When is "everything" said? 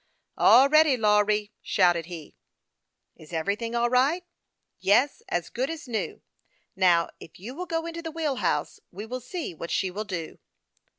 3.31-3.75